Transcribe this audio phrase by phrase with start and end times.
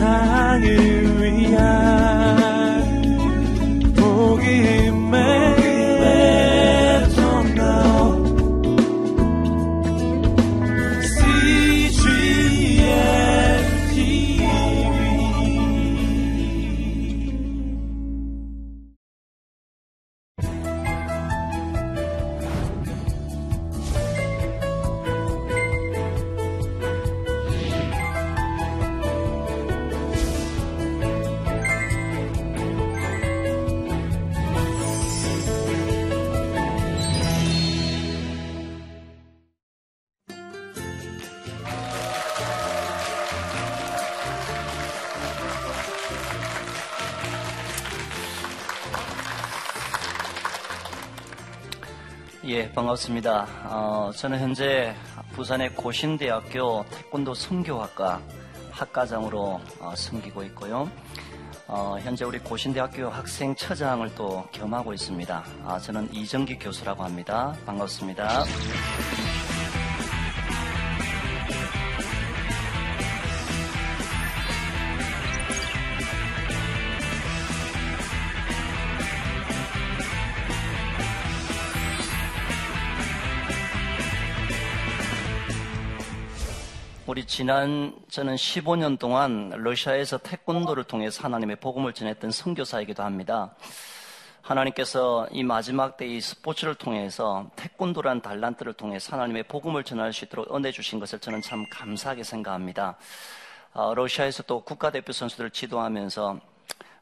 [0.00, 1.09] 세상을
[52.74, 53.46] 반갑습니다.
[53.66, 54.92] 어, 저는 현재
[55.32, 58.20] 부산의 고신대학교 태권도 선교학과
[58.72, 60.90] 학과장으로 어, 섬기고 있고요.
[61.68, 65.44] 어, 현재 우리 고신대학교 학생 처장을 또 겸하고 있습니다.
[65.64, 67.54] 아, 저는 이정기 교수라고 합니다.
[67.64, 68.44] 반갑습니다.
[87.40, 93.54] 지난 저는 15년 동안 러시아에서 태권도를 통해서 하나님의 복음을 전했던 선교사이기도 합니다.
[94.42, 100.54] 하나님께서 이 마지막 때 이 스포츠를 통해서 태권도란 달란트를 통해서 하나님의 복음을 전할 수 있도록
[100.54, 102.98] 은혜 주신 것을 저는 참 감사하게 생각합니다.
[103.72, 106.38] 어, 러시아에서 또 국가대표 선수들을 지도하면서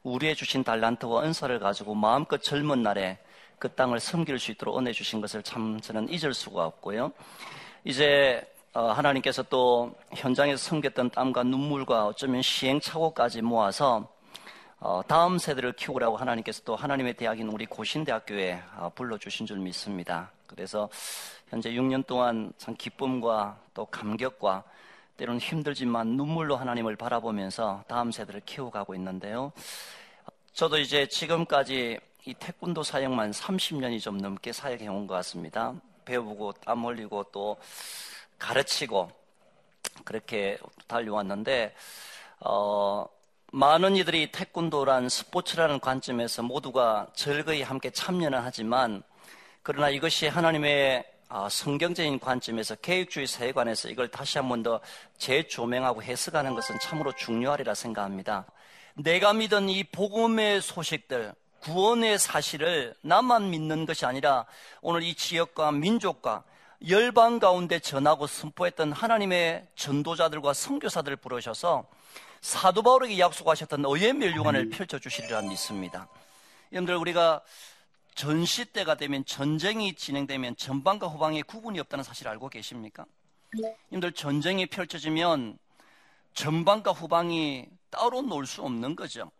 [0.03, 3.17] 우리의 주신 달란트와 은사를 가지고 마음껏 젊은 날에
[3.57, 7.11] 그 땅을 섬길 수 있도록 은혜 주신 것을 참 저는 잊을 수가 없고요.
[7.83, 14.07] 이제 어, 하나님께서 또 현장에서 섬겼던 땀과 눈물과 어쩌면 시행착오까지 모아서
[14.79, 20.31] 어, 다음 세대를 키우라고 하나님께서 또 하나님의 대학인 우리 고신대학교에 어, 불러주신 줄 믿습니다.
[20.47, 20.87] 그래서
[21.49, 24.63] 현재 6년 동안 참 기쁨과 또 감격과
[25.17, 29.51] 때로는 힘들지만 눈물로 하나님을 바라보면서 다음 세대를 키워가고 있는데요.
[30.53, 35.73] 저도 이제 지금까지 이 태권도 사역만 30년이 좀 넘게 사역해 온 것 같습니다.
[36.05, 37.57] 배우고 땀 흘리고 또
[38.39, 39.11] 가르치고
[40.05, 40.57] 그렇게
[40.87, 41.75] 달려왔는데
[42.39, 43.05] 어,
[43.51, 49.03] 많은 이들이 태권도란 스포츠라는 관점에서 모두가 즐거이 함께 참여는 하지만
[49.61, 54.79] 그러나 이것이 하나님의 어, 성경적인 관점에서 계획주의 세관에서 이걸 다시 한 번 더
[55.19, 58.45] 재조명하고 해석하는 것은 참으로 중요하리라 생각합니다.
[58.95, 64.45] 내가 믿은 이 복음의 소식들, 구원의 사실을 나만 믿는 것이 아니라
[64.81, 66.43] 오늘 이 지역과 민족과
[66.87, 71.85] 열방 가운데 전하고 선포했던 하나님의 전도자들과 선교사들을 부르셔서
[72.41, 74.69] 사도 바울에게 약속하셨던 의의 멸류관을 음.
[74.69, 76.07] 펼쳐 주시리라 믿습니다.
[76.71, 77.41] 여러분들 우리가
[78.15, 83.05] 전시 때가 되면 전쟁이 진행되면 전방과 후방에 구분이 없다는 사실 알고 계십니까?
[83.91, 85.57] 여러분들 전쟁이 펼쳐지면
[86.33, 89.31] 전방과 후방이 따로 놀 수 없는 거죠.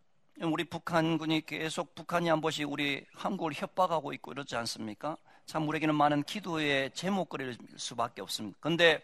[0.42, 5.16] 우리 북한군이 계속 북한이 한 번씩 우리 한국을 협박하고 있고 이러지 않습니까?
[5.50, 8.56] 참 우리에게는 많은 기도의 제목거리일 수밖에 없습니다.
[8.62, 9.02] 그런데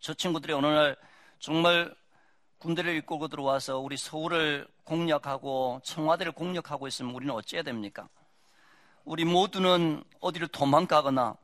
[0.00, 0.96] 저 친구들이 어느 날
[1.38, 1.94] 정말
[2.56, 8.08] 군대를 이끌고 들어와서 우리 서울을 공략하고 청와대를 공략하고 있으면 우리는 어찌해야 됩니까?
[9.04, 11.36] 우리 모두는 어디를 도망가거나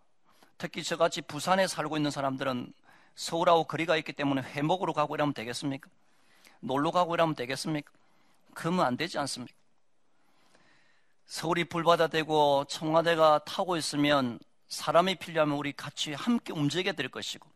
[0.56, 2.72] 특히 저같이 부산에 살고 있는 사람들은
[3.16, 5.90] 서울하고 거리가 있기 때문에 회목으로 가고 이러면 되겠습니까?
[6.60, 7.92] 놀러 가고 이러면 되겠습니까?
[8.54, 9.54] 그러면 안 되지 않습니까?
[11.26, 17.48] 서울이 불바다 되고 청와대가 타고 있으면 사람이 필요하면 우리 같이 함께 움직여야 될 것이고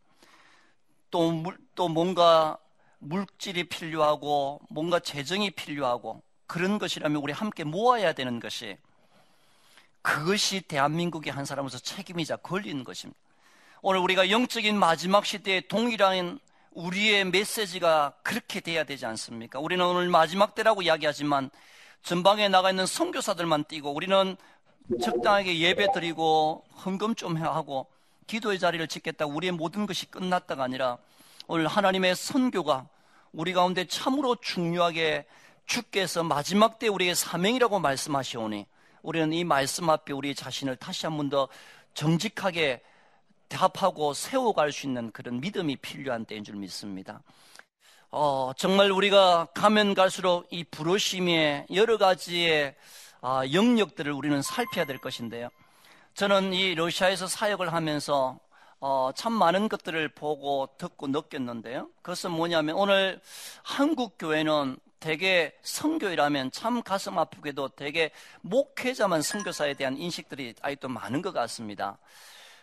[1.11, 2.59] 또, 물, 또 뭔가
[2.99, 8.77] 물질이 필요하고 뭔가 재정이 필요하고 그런 것이라면 우리 함께 모아야 되는 것이
[10.03, 13.21] 그것이 대한민국의 한 사람으로서 책임이자 권리인 것입니다.
[13.83, 16.41] 오늘 우리가 영적인 마지막 시대에 동일한
[16.72, 19.59] 우리의 메시지가 그렇게 돼야 되지 않습니까?
[19.59, 21.51] 우리는 오늘 마지막 때라고 이야기하지만
[22.03, 24.36] 전방에 나가 있는 선교사들만 뛰고 우리는
[25.03, 27.86] 적당하게 예배 드리고 헌금 좀 하고
[28.27, 30.98] 기도의 자리를 짓겠다 우리의 모든 것이 끝났다가 아니라
[31.47, 32.89] 오늘 하나님의 선교가
[33.33, 35.27] 우리 가운데 참으로 중요하게
[35.66, 38.66] 주께서 마지막 때 우리의 사명이라고 말씀하시오니
[39.03, 41.48] 우리는 이 말씀 앞에 우리 자신을 다시 한 번 더
[41.94, 42.80] 정직하게
[43.48, 47.22] 답하고 세워갈 수 있는 그런 믿음이 필요한 때인 줄 믿습니다.
[48.10, 52.75] 어, 정말 우리가 가면 갈수록 이 부르심의 여러 가지의
[53.21, 55.51] 어, 영역들을 우리는 살펴야 될 것인데요.
[56.15, 58.39] 저는 이 러시아에서 사역을 하면서
[58.81, 61.89] 어, 참 많은 것들을 보고 듣고 느꼈는데요.
[62.03, 63.21] 그것은 뭐냐면 오늘
[63.63, 71.33] 한국 교회는 대개 성교이라면 참 가슴 아프게도 대개 목회자만 성교사에 대한 인식들이 아직도 많은 것
[71.33, 71.99] 같습니다.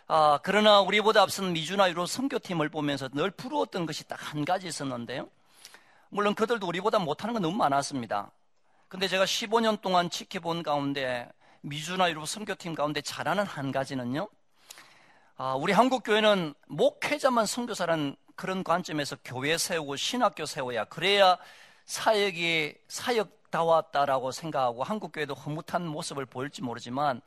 [0.08, 5.28] 아, 그러나 우리보다 앞선 미주나 유로 성교팀을 보면서 늘 부러웠던 것이 딱 한 가지 있었는데요.
[6.08, 8.30] 물론 그들도 우리보다 못하는 건 너무 많았습니다.
[8.88, 11.28] 근데 제가 15년 동안 지켜본 가운데
[11.62, 14.28] 미주나 유로 성교팀 가운데 잘하는 한 가지는요.
[15.36, 21.36] 아, 우리 한국 교회는 목회자만 성교사라는 그런 관점에서 교회 세우고 신학교 세워야 그래야
[21.86, 27.20] 사역이 사역다웠다라고 생각하고 한국 교회도 흐뭇한 모습을 보일지 모르지만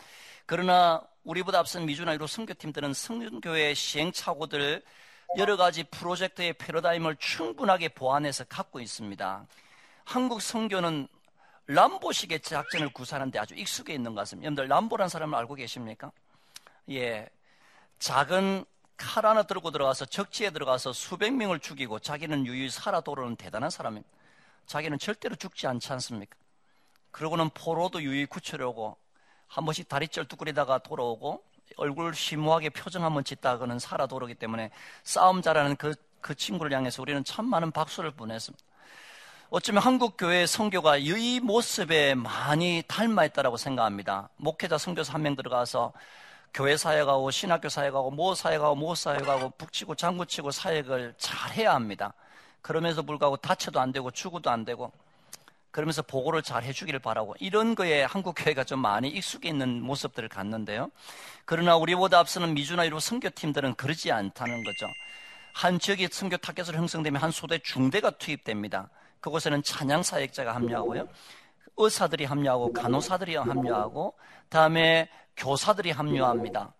[0.45, 4.83] 그러나 우리보다 앞선 미주나 유로 성교팀들은 성교회 시행착오들
[5.37, 9.45] 여러 가지 프로젝트의 패러다임을 충분하게 보완해서 갖고 있습니다.
[10.03, 11.07] 한국 성교는
[11.67, 14.45] 람보식의 작전을 구사하는데 아주 익숙해 있는 것 같습니다.
[14.45, 16.11] 여러분들 람보란 사람을 알고 계십니까?
[16.89, 17.29] 예.
[17.99, 18.65] 작은
[18.97, 24.09] 칼 하나 들고 들어가서 적지에 들어가서 수백 명을 죽이고 자기는 유유히 살아 돌아오는 대단한 사람입니다.
[24.65, 26.35] 자기는 절대로 죽지 않지 않습니까?
[27.11, 28.97] 그러고는 포로도 유유히 구출하고
[29.47, 31.43] 한 번씩 다리 쩔뚝거리다가 돌아오고
[31.77, 34.71] 얼굴 심오하게 표정 한번 짓다가는 살아 돌아오기 때문에
[35.03, 38.63] 싸움 잘하는 그, 그 친구를 향해서 우리는 참 많은 박수를 보냈습니다.
[39.51, 44.29] 어쩌면 한국 교회의 성교가 이 모습에 많이 닮아 있다고 생각합니다.
[44.37, 45.91] 목회자 성교사 한 명 들어가서
[46.53, 52.13] 교회 사역하고 신학교 사역하고 모 사역하고 모 사역하고 북치고 장구치고 사역을 잘 해야 합니다.
[52.61, 54.91] 그러면서 불구하고 다쳐도 안 되고 죽어도 안 되고
[55.71, 60.89] 그러면서 보고를 잘 해주기를 바라고 이런 거에 한국 교회가 좀 많이 익숙해 있는 모습들을 갖는데요.
[61.45, 64.87] 그러나 우리보다 앞서는 미주나 이로 선교팀들은 그러지 않다는 거죠.
[65.53, 68.89] 한 지역의 선교 타겟으로 형성되면 한 소대 중대가 투입됩니다.
[69.19, 71.07] 그곳에는 찬양 사역자가 합류하고요.
[71.77, 74.13] 의사들이 합류하고 간호사들이 합류하고
[74.49, 76.73] 다음에 교사들이 합류합니다.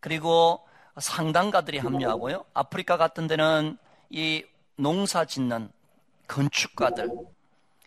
[0.00, 0.66] 그리고
[0.98, 2.44] 상담가들이 합류하고요.
[2.54, 3.76] 아프리카 같은 데는
[4.08, 4.44] 이
[4.76, 5.70] 농사 짓는
[6.26, 7.10] 건축가들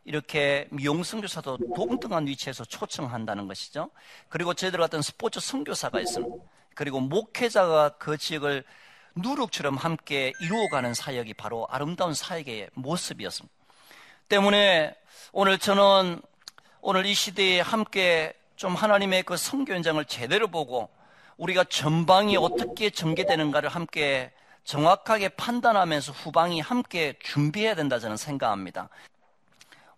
[0.10, 3.92] 이렇게 미용선교사도 동등한 위치에서 초청한다는 것이죠.
[4.28, 6.36] 그리고 저희들 같은 스포츠 선교사가 있습니다.
[6.74, 8.64] 그리고 목회자가 그 지역을
[9.14, 13.56] 누룩처럼 함께 이루어가는 사역이 바로 아름다운 사역의 모습이었습니다.
[14.30, 14.96] 때문에
[15.32, 16.20] 오늘 저는
[16.82, 20.90] 오늘 이 시대에 함께 좀 하나님의 그 성교 현장을 제대로 보고
[21.38, 24.32] 우리가 전방이 어떻게 전개되는가를 함께
[24.64, 28.90] 정확하게 판단하면서 후방이 함께 준비해야 된다 저는 생각합니다.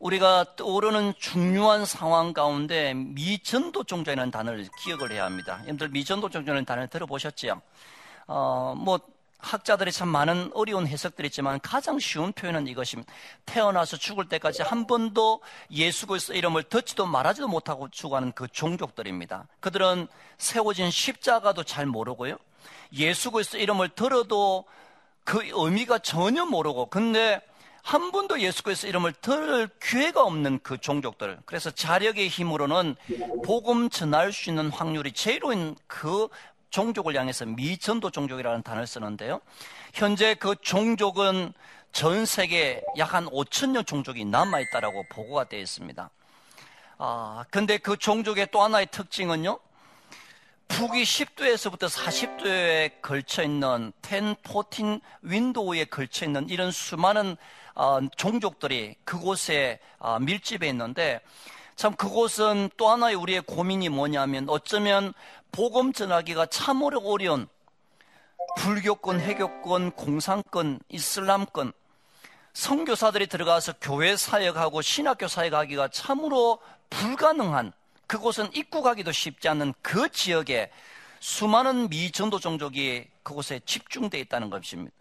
[0.01, 5.59] 우리가 떠오르는 중요한 상황 가운데 미전도 종교라는 단어를 기억을 해야 합니다.
[5.61, 7.61] 여러분들 미전도 종교라는 단어를 들어보셨죠?
[8.25, 8.99] 어, 뭐
[9.37, 13.11] 학자들이 참 많은 어려운 해석들이 있지만 가장 쉬운 표현은 이것입니다.
[13.45, 19.47] 태어나서 죽을 때까지 한 번도 예수 그리스도 이름을 듣지도 말하지도 못하고 죽어가는 그 종족들입니다.
[19.59, 20.07] 그들은
[20.37, 22.37] 세워진 십자가도 잘 모르고요.
[22.93, 24.65] 예수 그리스도 이름을 들어도
[25.23, 27.41] 그 의미가 전혀 모르고 근데
[27.83, 31.39] 한 번도 예수 그리스도 이름을 들을 기회가 없는 그 종족들.
[31.45, 32.95] 그래서 자력의 힘으로는
[33.43, 36.27] 복음 전할 수 있는 확률이 제로인 그
[36.69, 39.41] 종족을 향해서 미전도 종족이라는 단어를 쓰는데요.
[39.93, 41.53] 현재 그 종족은
[41.91, 46.09] 전 세계 약 한 5천 년 종족이 남아 있다라고 보고가 되어 있습니다.
[46.99, 49.59] 아, 근데 그 종족의 또 하나의 특징은요.
[50.69, 57.35] 북위 10도에서부터 40도에 걸쳐 있는 10, 14 윈도우에 걸쳐 있는 이런 수많은
[57.70, 57.70] 어,
[58.15, 61.21] 종족들이 그곳에 어, 밀집해 있는데
[61.75, 65.13] 참 그곳은 또 하나의 우리의 고민이 뭐냐면 어쩌면
[65.51, 67.47] 복음 전하기가 참으로 어려운
[68.57, 71.73] 불교권, 해교권, 공산권, 이슬람권
[72.53, 76.59] 선교사들이 들어가서 교회 사역하고 신학교 사역하기가 참으로
[76.89, 77.71] 불가능한
[78.07, 80.69] 그곳은 입국하기도 쉽지 않는 그 지역에
[81.21, 84.93] 수많은 미전도 종족이 그곳에 집중되어 있다는 것입니다.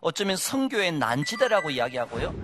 [0.00, 2.34] 어쩌면 성교의 난지대라고 이야기하고요.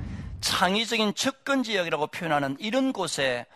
[0.40, 3.46] 창의적인 접근 지역이라고 표현하는 이런 곳에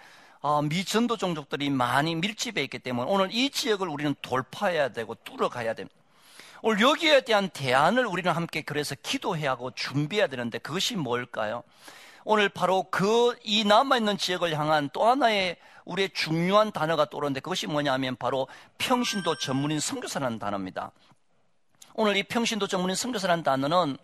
[0.40, 5.99] 어, 미전도 종족들이 많이 밀집해 있기 때문에 오늘 이 지역을 우리는 돌파해야 되고 뚫어가야 됩니다.
[6.62, 11.62] 오늘 여기에 대한 대안을 우리는 함께 그래서 기도해야 하고 준비해야 되는데 그것이 뭘까요?
[12.25, 18.17] 오늘 바로 그 이 남아있는 지역을 향한 또 하나의 우리의 중요한 단어가 떠오르는데 그것이 뭐냐면
[18.17, 18.47] 바로
[18.78, 20.93] 평신도 전문인 선교사라는 단어입니다.
[22.00, 23.99] 오늘 이 평신도 전문인 선교사라는 단어는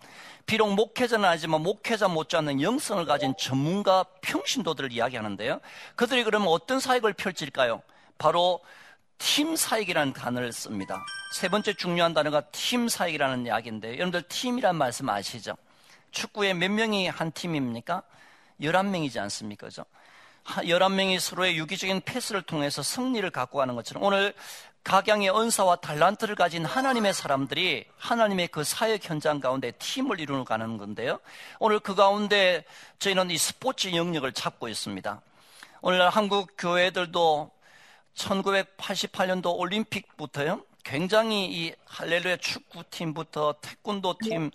[0.46, 5.60] 비록 목회자는 아니지만 목회자 못지않는 영성을 가진 전문가 평신도들을 이야기하는데요.
[5.94, 7.82] 그들이 그러면 어떤 사역을 펼칠까요?
[8.18, 8.58] 바로
[9.18, 11.06] 팀 사역이라는 단어를 씁니다.
[11.34, 15.56] 세 번째 중요한 단어가 팀 사역이라는 이야기인데 여러분들 팀이란 말씀 아시죠?
[16.10, 18.02] 축구에 몇 명이 한 팀입니까?
[18.60, 19.68] 11명이지 않습니까?
[19.68, 19.84] 그죠?
[20.46, 24.34] 11명이 서로의 유기적인 패스를 통해서 승리를 갖고 가는 것처럼 오늘
[24.84, 31.20] 각양의 은사와 달란트를 가진 하나님의 사람들이 하나님의 그 사역 현장 가운데 팀을 이루어가는 건데요.
[31.58, 32.64] 오늘 그 가운데
[32.98, 35.22] 저희는 이 스포츠 영역을 잡고 있습니다.
[35.80, 37.50] 오늘날 한국 교회들도
[38.14, 40.62] 1988년도 올림픽부터요.
[40.84, 44.50] 굉장히 이 할렐루야 축구팀부터 태권도 팀,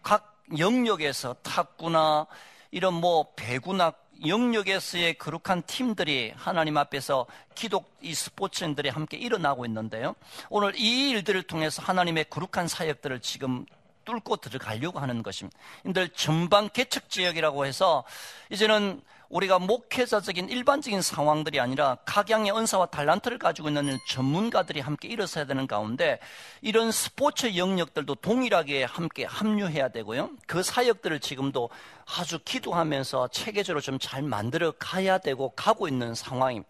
[0.00, 2.26] 각 영역에서 탁구나
[2.72, 3.92] 이런 뭐 배구나
[4.26, 10.14] 영역에서의 거룩한 팀들이 하나님 앞에서 기독 이 스포츠인들이 함께 일어나고 있는데요.
[10.48, 13.66] 오늘 이 일들을 통해서 하나님의 거룩한 사역들을 지금
[14.04, 15.58] 뚫고 들어가려고 하는 것입니다.
[15.84, 18.04] 인들 전방 개척 지역이라고 해서
[18.50, 25.66] 이제는 우리가 목회자적인 일반적인 상황들이 아니라 각양의 은사와 달란트를 가지고 있는 전문가들이 함께 일어서야 되는
[25.66, 26.18] 가운데
[26.60, 30.30] 이런 스포츠 영역들도 동일하게 함께 합류해야 되고요.
[30.46, 31.70] 그 사역들을 지금도
[32.04, 36.68] 아주 기도하면서 체계적으로 좀 잘 만들어 가야 되고 가고 있는 상황입니다.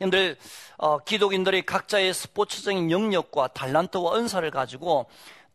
[0.00, 0.36] 여러분들
[0.78, 5.06] 어, 기독인들이 각자의 스포츠적인 영역과 달란트와 은사를 가지고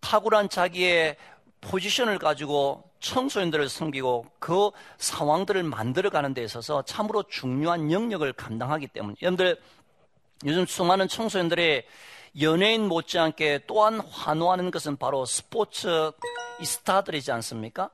[0.05, 1.17] 탁월한 자기의
[1.61, 4.69] 포지션을 가지고 청소년들을 섬기고 그
[4.99, 9.59] 상황들을 만들어가는 데 있어서 참으로 중요한 영역을 감당하기 때문에 여러분들
[10.45, 11.83] 요즘 수많은 청소년들이
[12.41, 16.11] 연예인 못지않게 또한 환호하는 것은 바로 스포츠
[16.63, 17.89] 스타들이지 않습니까?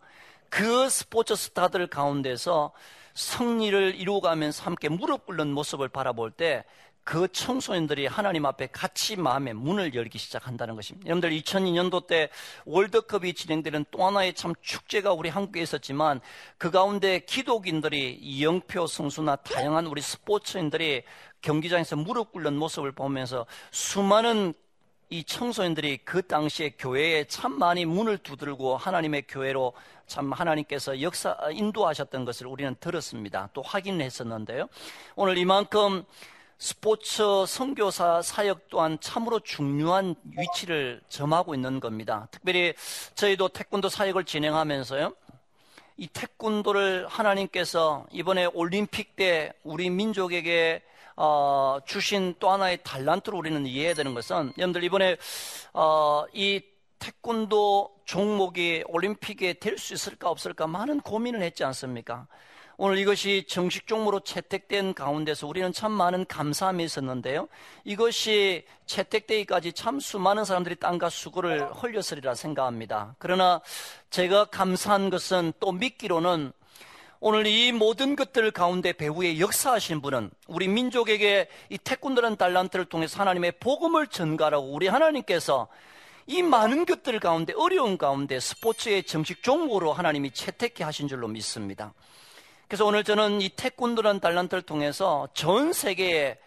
[0.50, 2.74] 그 스포츠 스타들 가운데서
[3.13, 6.65] 승리를 이루어가면서 함께 무릎 꿇는 모습을 바라볼 때
[7.03, 11.08] 그 청소년들이 하나님 앞에 같이 마음의 문을 열기 시작한다는 것입니다.
[11.08, 12.29] 여러분들 2002년도 때
[12.65, 16.22] 월드컵이 진행되는 또 하나의 참 축제가 우리 한국에 있었지만
[16.58, 21.03] 그 가운데 기독인들이 이영표 선수나 다양한 우리 스포츠인들이
[21.41, 24.53] 경기장에서 무릎 꿇는 모습을 보면서 수많은
[25.10, 29.74] 이 청소년들이 그 당시에 교회에 참 많이 문을 두들고 하나님의 교회로
[30.08, 33.50] 참 하나님께서 역사 인도하셨던 것을 우리는 들었습니다.
[33.53, 34.70] 또 확인했었는데요.
[35.15, 36.05] 오늘 이만큼
[36.62, 42.27] 스포츠 선교사 사역 또한 참으로 중요한 위치를 점하고 있는 겁니다.
[42.30, 42.75] 특별히
[43.15, 45.12] 저희도 태권도 사역을 진행하면서요.
[45.98, 50.84] 이 태권도를 하나님께서 이번에 올림픽 때 우리 민족에게
[51.15, 55.18] 어, 주신 또 하나의 달란트로 우리는 이해해야 되는 것은 여러분들 이번에
[55.74, 56.62] 어, 이
[57.00, 62.27] 태권도 종목이 올림픽에 될 수 있을까 없을까 많은 고민을 했지 않습니까?
[62.84, 67.48] 오늘 이것이 정식 종목으로 채택된 가운데서 우리는 참 많은 감사함이 있었는데요.
[67.84, 73.14] 이것이 채택되기까지 참 수많은 사람들이 땅과 수고를 흘렸으리라 생각합니다.
[73.20, 73.62] 그러나
[74.10, 76.54] 제가 감사한 것은 또 믿기로는
[77.20, 83.60] 오늘 이 모든 것들 가운데 배후에 역사하신 분은 우리 민족에게 이 태권도라는 달란트를 통해서 하나님의
[83.60, 85.68] 복음을 전가라고 우리 하나님께서
[86.26, 91.94] 이 많은 것들 가운데 어려운 가운데 스포츠의 정식 종목으로 하나님이 채택해 하신 줄로 믿습니다.
[92.72, 96.38] 그래서 오늘 저는 이 태권도라는 달란트를 통해서 전 세계에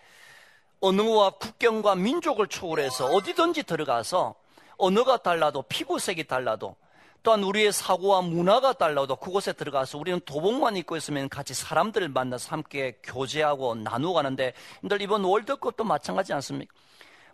[0.80, 4.34] 언어와 국경과 민족을 초월해서 어디든지 들어가서
[4.78, 6.76] 언어가 달라도 피부색이 달라도
[7.22, 12.98] 또한 우리의 사고와 문화가 달라도 그곳에 들어가서 우리는 도복만 입고 있으면 같이 사람들을 만나서 함께
[13.02, 16.72] 교제하고 나누고 가는데 근데 이번 월드컵도 마찬가지 않습니까?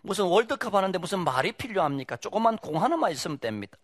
[0.01, 2.17] 무슨 월드컵 하는데 무슨 말이 필요합니까?
[2.17, 3.77] 조그만 공 하나만 있으면 됩니다.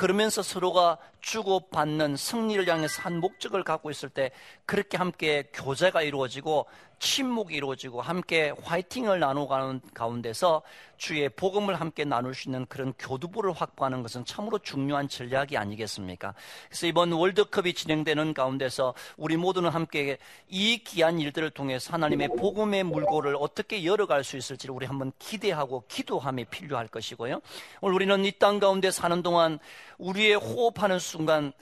[0.00, 4.30] 그러면서 서로가 주고받는 승리를 향해서 한 목적을 갖고 있을 때
[4.64, 6.64] 그렇게 함께 교제가 이루어지고
[7.00, 10.62] 침묵이 이루어지고 함께 화이팅을 나누가는 가운데서
[10.98, 16.34] 주의 복음을 함께 나눌 수 있는 그런 교두부를 확보하는 것은 참으로 중요한 전략이 아니겠습니까?
[16.68, 23.34] 그래서 이번 월드컵이 진행되는 가운데서 우리 모두는 함께 이 귀한 일들을 통해서 하나님의 복음의 물고를
[23.38, 27.40] 어떻게 열어갈 수 있을지를 우리 한번 기대하고 기도함이 필요할 것이고요.
[27.80, 29.58] 오늘 우리는 이 땅 가운데 사는 동안
[29.98, 31.52] 우리의 호흡하는 순간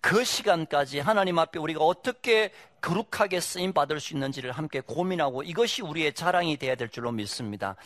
[0.00, 6.14] 그 시간까지 하나님 앞에 우리가 어떻게 거룩하게 쓰임 받을 수 있는지를 함께 고민하고 이것이 우리의
[6.14, 7.76] 자랑이 되어야 될 줄로 믿습니다.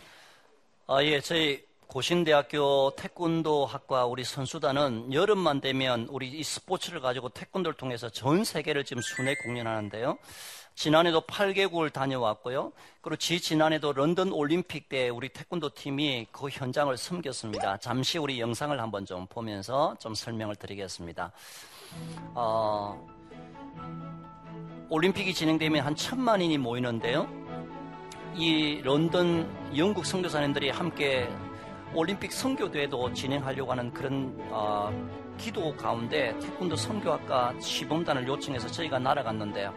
[0.87, 7.76] 아, 예, 저희 고신대학교 태권도 학과 우리 선수단은 여름만 되면 우리 이 스포츠를 가지고 태권도를
[7.76, 10.18] 통해서 전 세계를 지금 순회 공연하는데요.
[10.75, 12.73] 지난해도 8개국을 다녀왔고요.
[13.00, 17.78] 그리고 지 지난해도 런던 올림픽 때 우리 태권도 팀이 그 현장을 섬겼습니다.
[17.78, 21.33] 잠시 우리 영상을 한번 좀 보면서 좀 설명을 드리겠습니다.
[22.35, 23.07] 어,
[24.88, 27.28] 올림픽이 진행되면 한 천만인이 모이는데요.
[28.35, 31.28] 이 런던 영국 선교사님들이 함께
[31.95, 34.90] 올림픽 선교대회도 진행하려고 하는 그런 어,
[35.38, 39.73] 기도 가운데 태권도 선교학과 시범단을 요청해서 저희가 날아갔는데요.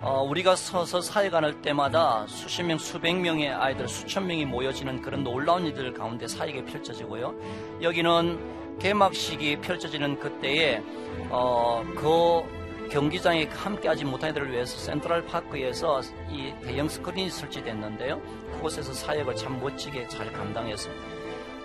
[0.00, 5.66] 어, 우리가 서서 사회관할 때마다 수십 명, 수백 명의 아이들, 수천 명이 모여지는 그런 놀라운
[5.66, 7.34] 일들 가운데 사역이 펼쳐지고요.
[7.80, 10.82] 여기는 개막식이 펼쳐지는 그때에
[11.30, 18.20] 어, 그 경기장에 함께하지 못한 이들을 위해서 센트럴 파크에서 이 대형 스크린이 설치됐는데요.
[18.52, 21.02] 그곳에서 사역을 참 멋지게 잘 감당했습니다.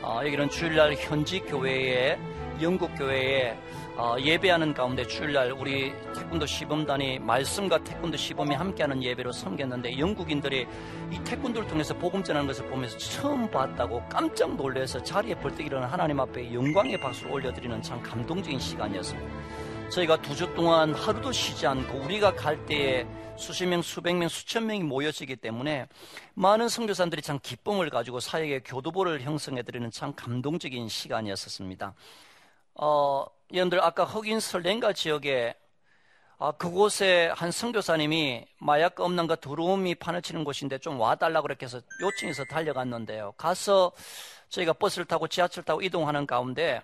[0.04, 2.18] 어, 여기는 주일날 현지 교회에
[2.62, 3.58] 영국 교회에
[3.98, 10.66] 어, 예배하는 가운데 주일날 우리 태권도 시범단이 말씀과 태권도 시범이 함께하는 예배로 섬겼는데 영국인들이
[11.12, 16.20] 이 태권도를 통해서 복음 전하는 것을 보면서 처음 봤다고 깜짝 놀라서 자리에 벌떡 일어나 하나님
[16.20, 19.30] 앞에 영광의 박수를 올려드리는 참 감동적인 시간이었습니다.
[19.90, 23.06] 저희가 두 주 동안 하루도 쉬지 않고 우리가 갈 때에
[23.36, 25.88] 수십 명, 수백 명, 수천 명이 모여지기 때문에
[26.34, 31.94] 많은 선교사들이 참 기쁨을 가지고 사역의 교도보를 형성해드리는 참 감동적인 시간이었습니다.
[32.76, 35.56] 어, 여러분들 아까 흑인 설렌가 지역에
[36.40, 42.46] 아, 그곳에 한 선교사님이 마약 없는가 두루미 판을 치는 곳인데 좀 와달라고 그렇게 해서 요청해서
[42.46, 43.34] 달려갔는데요.
[43.38, 43.92] 가서
[44.50, 46.82] 저희가 버스를 타고 지하철 타고 이동하는 가운데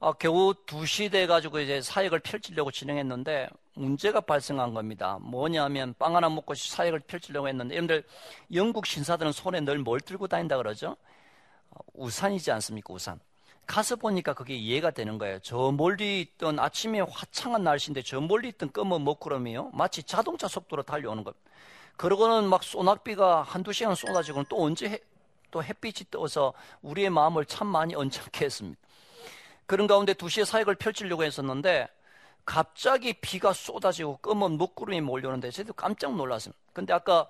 [0.00, 5.18] 아, 겨우 2시 돼 가지고 이제 사역을 펼치려고 진행했는데 문제가 발생한 겁니다.
[5.20, 8.04] 뭐냐면 빵 하나 먹고 사역을 펼치려고 했는데 여러분들
[8.54, 10.96] 영국 신사들은 손에 늘 뭘 들고 다닌다 그러죠?
[11.94, 12.94] 우산이지 않습니까?
[12.94, 13.20] 우산.
[13.66, 15.38] 가서 보니까 그게 이해가 되는 거예요.
[15.40, 19.70] 저 멀리 있던 아침에 화창한 날씨인데 저 멀리 있던 검은 먹구름이요.
[19.72, 21.36] 마치 자동차 속도로 달려오는 것.
[21.96, 24.98] 그러고는 막 소낙비가 한두 시간 쏟아지고는 또 언제 해,
[25.50, 26.52] 또 햇빛이 떠서
[26.82, 28.80] 우리의 마음을 참 많이 언짢게 했습니다.
[29.66, 31.88] 그런 가운데 두시에 사역을 펼치려고 했었는데
[32.44, 36.58] 갑자기 비가 쏟아지고 검은 먹구름이 몰려오는데 저희도 깜짝 놀랐습니다.
[36.72, 37.28] 근데 아까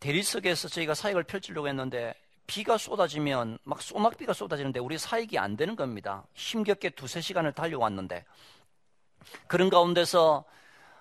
[0.00, 2.14] 대리석에서 저희가 사역을 펼치려고 했는데
[2.50, 6.26] 비가 쏟아지면 막 소낙비가 쏟아지는데 우리 사역이 안 되는 겁니다.
[6.34, 8.24] 힘겹게 두세 시간을 달려왔는데
[9.46, 10.44] 그런 가운데서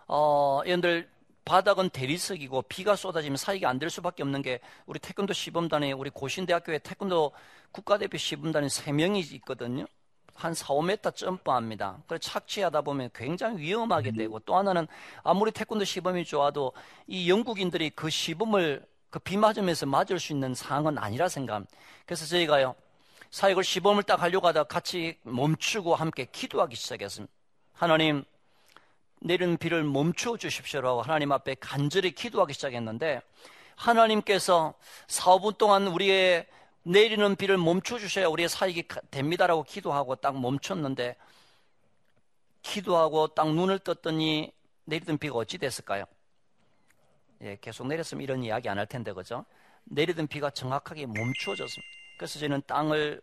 [0.07, 1.09] 어, 여러분들
[1.45, 6.77] 바닥은 대리석이고 비가 쏟아지면 사역이 안 될 수밖에 없는 게 우리 태권도 시범단에 우리 고신대학교에
[6.79, 7.31] 태권도
[7.71, 9.87] 국가대표 시범단이 3명이 있거든요.
[10.35, 12.03] 한 4, 5m 점프합니다.
[12.05, 14.87] 그래서 착취하다 보면 굉장히 위험하게 되고 또 하나는
[15.23, 16.73] 아무리 태권도 시범이 좋아도
[17.07, 21.75] 이 영국인들이 그 시범을 그 비 맞으면서 맞을 수 있는 상황은 아니라 생각합니다.
[22.05, 22.75] 그래서 저희가요
[23.31, 27.31] 사역을 시범을 딱 하려고 하다 같이 멈추고 함께 기도하기 시작했습니다.
[27.73, 28.23] 하나님
[29.21, 33.21] 내리는 비를 멈춰 주십시오라고 하나님 앞에 간절히 기도하기 시작했는데
[33.75, 34.73] 하나님께서
[35.07, 36.47] 4, 5분 동안 우리의
[36.83, 41.15] 내리는 비를 멈춰 주셔야 우리의 사익이 됩니다라고 기도하고 딱 멈췄는데
[42.61, 44.51] 기도하고 딱 눈을 떴더니
[44.85, 46.05] 내리던 비가 어찌 됐을까요?
[47.41, 49.45] 예, 계속 내렸으면 이런 이야기 안 할 텐데 그죠?
[49.85, 51.93] 내리던 비가 정확하게 멈추어졌습니다.
[52.17, 53.21] 그래서 저는 땅을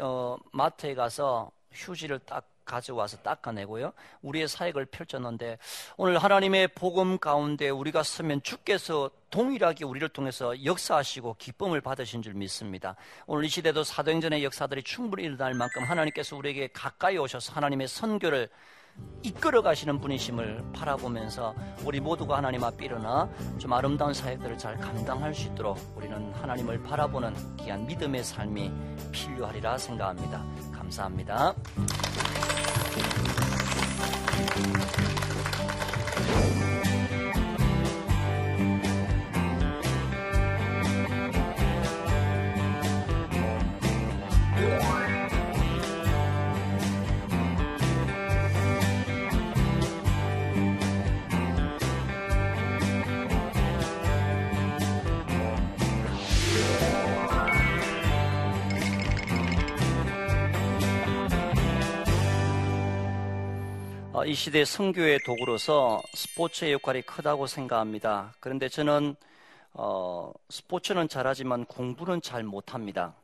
[0.00, 3.92] 어, 마트에 가서 휴지를 딱 가져와서 닦아내고요.
[4.20, 5.56] 우리의 사역을 펼쳤는데
[5.96, 12.94] 오늘 하나님의 복음 가운데 우리가 서면 주께서 동일하게 우리를 통해서 역사하시고 기쁨을 받으신 줄 믿습니다.
[13.26, 18.50] 오늘 이 시대도 사도행전의 역사들이 충분히 일어날 만큼 하나님께서 우리에게 가까이 오셔서 하나님의 선교를
[19.22, 25.48] 이끌어 가시는 분이심을 바라보면서 우리 모두가 하나님 앞에 일어나 좀 아름다운 사역들을 잘 감당할 수
[25.48, 28.72] 있도록 우리는 하나님을 바라보는 귀한 믿음의 삶이
[29.12, 30.44] 필요하리라 생각합니다.
[30.72, 31.54] 감사합니다.
[64.24, 68.34] 이 시대 성교의 도구로서 스포츠의 역할이 크다고 생각합니다.
[68.40, 69.14] 그런데 저는
[69.72, 73.14] 어, 스포츠는 잘하지만 공부는 잘 못합니다.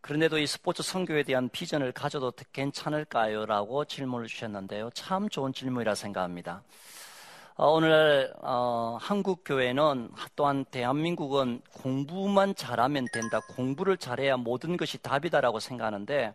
[0.00, 3.44] 그런데도 이 스포츠 성교에 대한 비전을 가져도 괜찮을까요?
[3.44, 4.90] 라고 질문을 주셨는데요.
[4.94, 6.62] 참 좋은 질문이라 생각합니다.
[7.56, 13.40] 어, 오늘 어, 한국 교회는 또한 대한민국은 공부만 잘하면 된다.
[13.56, 16.34] 공부를 잘해야 모든 것이 답이다라고 생각하는데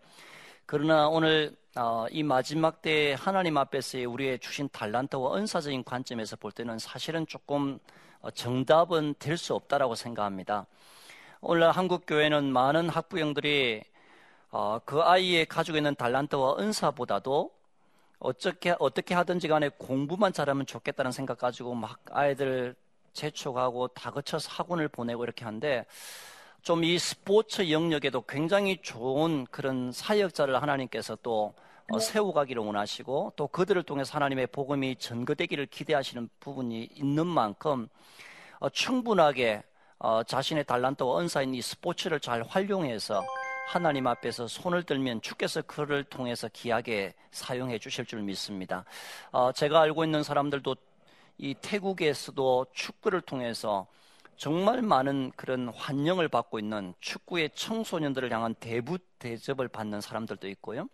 [0.65, 6.80] 그러나 오늘 어, 이 마지막 때 하나님 앞에서의 우리의 주신 달란트와 은사적인 관점에서 볼 때는
[6.80, 7.80] 사실은 조금
[8.21, 10.65] 어, 정답은 될 수 없다라고 생각합니다.
[11.41, 13.84] 오늘 한국 교회는 많은 학부형들이
[14.52, 17.52] 어, 그 아이의 가지고 있는 달란트와 은사보다도
[18.19, 22.76] 어떻게 어떻게 하든지 간에 공부만 잘하면 좋겠다는 생각 가지고 막 아이들
[23.13, 25.86] 재촉하고 다그쳐서 학원을 보내고 이렇게 하는데
[26.62, 31.54] 좀 이 스포츠 영역에도 굉장히 좋은 그런 사역자를 하나님께서 또
[31.91, 32.00] 어, 네.
[32.00, 37.88] 세워가기를 원하시고 또 그들을 통해서 하나님의 복음이 전거되기를 기대하시는 부분이 있는 만큼
[38.60, 39.63] 어, 충분하게
[39.97, 43.24] 어, 자신의 달란트와 은사인 이 스포츠를 잘 활용해서
[43.67, 48.86] 하나님 앞에서 손을 들면 주께서 그를 통해서 귀하게 사용해 주실 줄 믿습니다.
[49.32, 50.76] 어, 제가 알고 있는 사람들도
[51.39, 53.88] 이 태국에서도 축구를 통해서
[54.38, 60.88] 정말 많은 그런 환영을 받고 있는 축구의 청소년들을 향한 대부 대접을 받는 사람들도 있고요.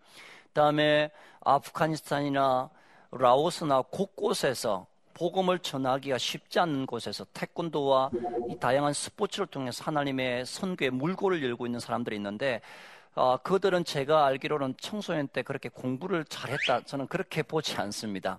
[0.48, 2.70] 그다음에 아프가니스탄이나
[3.12, 8.12] 라오스나 곳곳에서 복음을 전하기가 쉽지 않는 곳에서 태권도와
[8.50, 12.62] 이 다양한 스포츠를 통해서 하나님의 선교의 물고를 열고 있는 사람들이 있는데
[13.16, 18.38] 어, 그들은 제가 알기로는 청소년 때 그렇게 공부를 잘했다 저는 그렇게 보지 않습니다.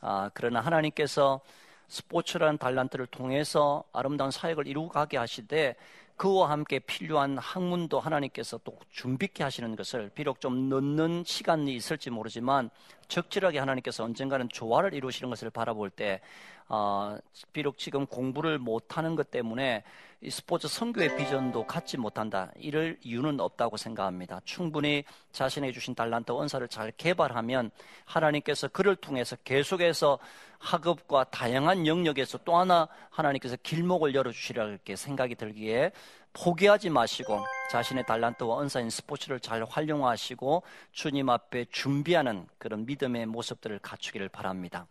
[0.00, 1.40] 아, 그러나 하나님께서
[1.88, 5.76] 스포츠라는 달란트를 통해서 아름다운 사역을 이루가게 하시되
[6.16, 12.70] 그와 함께 필요한 학문도 하나님께서 또 준비케 하시는 것을 비록 좀 늦는 시간이 있을지 모르지만
[13.08, 16.20] 적절하게 하나님께서 언젠가는 조화를 이루시는 것을 바라볼 때
[16.68, 17.16] 어,
[17.52, 19.84] 비록 지금 공부를 못하는 것 때문에
[20.22, 22.50] 이 스포츠 선교의 비전도 갖지 못한다.
[22.56, 24.40] 이럴 이유는 없다고 생각합니다.
[24.44, 27.70] 충분히 자신에게 주신 달란트 원사를 잘 개발하면
[28.06, 30.18] 하나님께서 그를 통해서 계속해서
[30.58, 35.92] 학업과 다양한 영역에서 또 하나 하나님께서 길목을 열어주시리라 이렇게 생각이 들기에
[36.38, 44.28] 포기하지 마시고 자신의 달란트와 은사인 스포츠를 잘 활용하시고 주님 앞에 준비하는 그런 믿음의 모습들을 갖추기를
[44.28, 44.86] 바랍니다.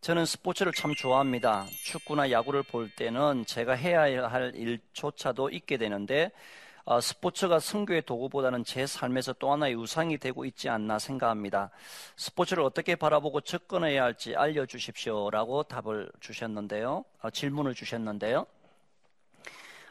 [0.00, 1.66] 저는 스포츠를 참 좋아합니다.
[1.84, 6.32] 축구나 야구를 볼 때는 제가 해야 할 일조차도 있게 되는데
[6.84, 11.70] 어, 스포츠가 성교의 도구보다는 제 삶에서 또 하나의 우상이 되고 있지 않나 생각합니다.
[12.16, 17.04] 스포츠를 어떻게 바라보고 접근해야 할지 알려주십시오라고 답을 주셨는데요.
[17.20, 18.46] 어, 질문을 주셨는데요.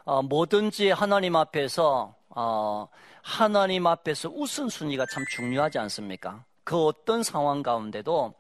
[0.04, 2.88] 어, 뭐든지 하나님 앞에서 어,
[3.22, 6.44] 하나님 앞에서 우선순위가 참 중요하지 않습니까?
[6.64, 8.34] 그 어떤 상황 가운데도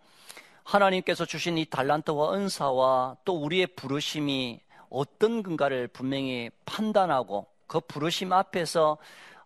[0.63, 8.97] 하나님께서 주신 이 달란트와 은사와 또 우리의 부르심이 어떤 근가를 분명히 판단하고 그 부르심 앞에서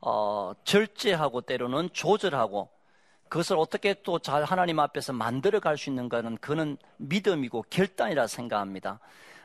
[0.01, 2.69] 어, 절제하고 때로는 조절하고
[3.29, 8.99] 그것을 어떻게 또 잘 하나님 앞에서 만들어 갈 수 있는가는 그는 믿음이고 결단이라 생각합니다.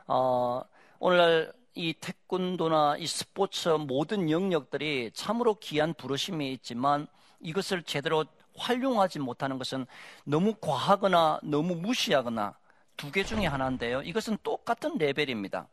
[0.06, 0.62] 어,
[0.98, 7.06] 오늘날 이 태권도나 이 스포츠 모든 영역들이 참으로 귀한 부르심이 있지만
[7.40, 8.24] 이것을 제대로
[8.56, 9.86] 활용하지 못하는 것은
[10.24, 12.54] 너무 과하거나 너무 무시하거나
[12.96, 14.02] 두 개 중에 하나인데요.
[14.02, 15.68] 이것은 똑같은 레벨입니다.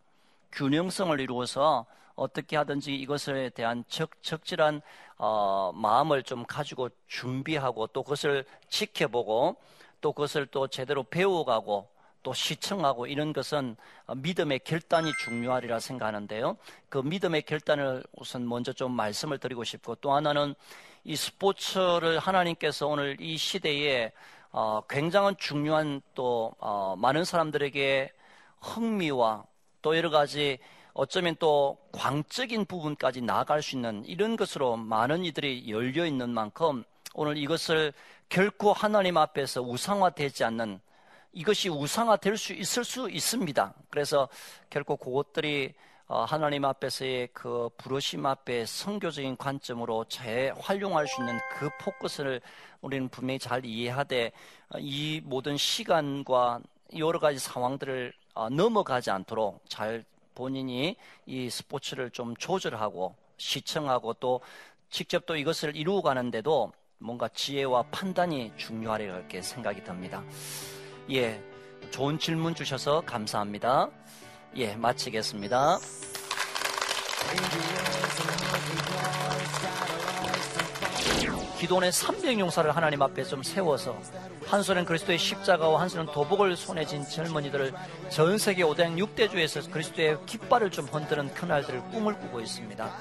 [0.53, 4.81] 균형성을 이루어서 어떻게 하든지 이것에 대한 적, 적절한
[5.17, 9.57] 어, 마음을 좀 가지고 준비하고 또 그것을 지켜보고
[10.01, 11.89] 또 그것을 또 제대로 배워가고
[12.23, 13.75] 또 시청하고 이런 것은
[14.15, 16.58] 믿음의 결단이 중요하리라 생각하는데요.
[16.89, 20.56] 그 믿음의 결단을 우선 먼저 좀 말씀을 드리고 싶고 또 하나는
[21.03, 24.12] 이 스포츠를 하나님께서 오늘 이 시대에
[24.51, 28.12] 어, 굉장한 중요한 또 어, 많은 사람들에게
[28.62, 29.45] 흥미와
[29.82, 30.58] 또 여러 가지
[30.93, 37.38] 어쩌면 또 광적인 부분까지 나아갈 수 있는 이런 것으로 많은 이들이 열려 있는 만큼 오늘
[37.38, 37.93] 이것을
[38.30, 40.80] 결코 하나님 앞에서 우상화되지 않는
[41.33, 43.73] 이것이 우상화될 수 있을 수 있습니다.
[43.89, 44.27] 그래서
[44.69, 45.73] 결코 그것들이
[46.09, 52.39] 어, 하나님 앞에서의 그 부르심 앞에 성교적인 관점으로 재활용할 수 있는 그 포커스를
[52.79, 54.31] 우리는 분명히 잘 이해하되
[54.69, 56.61] 어, 이 모든 시간과
[56.97, 64.39] 여러 가지 상황들을 어, 넘어가지 않도록 잘 본인이 이 스포츠를 좀 조절하고 시청하고 또
[64.89, 70.23] 직접 또 이것을 이루어 가는데도 뭔가 지혜와 판단이 중요하리고 이렇게 생각이 듭니다.
[71.10, 71.41] 예,
[71.89, 73.89] 좋은 질문 주셔서 감사합니다.
[74.58, 75.80] 예, 마치겠습니다.
[81.60, 83.98] 기도원의 300용사를 하나님 앞에 좀 세워서
[84.46, 87.74] 한 손은 그리스도의 십자가와 한 손은 도복을 손에 쥔 젊은이들을
[88.10, 92.91] 전 세계 5대 6대주에서 그리스도의 깃발을 좀 흔드는 그날들을 꿈을 꾸고 있습니다.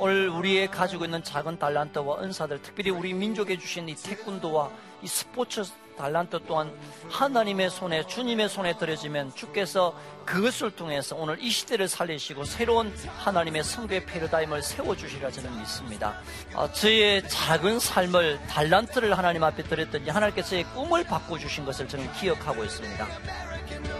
[0.00, 4.70] 오늘 우리의 가지고 있는 작은 달란트와 은사들, 특별히 우리 민족에 주신 이 태권도와
[5.02, 5.62] 이 스포츠
[5.98, 6.74] 달란트 또한
[7.10, 14.06] 하나님의 손에 주님의 손에 들여지면 주께서 그것을 통해서 오늘 이 시대를 살리시고 새로운 하나님의 성교의
[14.06, 16.18] 패러다임을 세워주시리라 저는 믿습니다.
[16.54, 22.64] 어, 저의 작은 삶을 달란트를 하나님 앞에 드렸더니 하나님께서 의 꿈을 바꿔주신 것을 저는 기억하고
[22.64, 23.99] 있습니다.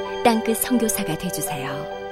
[0.31, 2.10] 땅끝 성교사가 되주세요